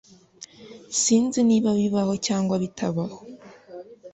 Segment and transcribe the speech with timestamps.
[1.01, 3.19] Sinzi niba bibaho cyangwa bitabaho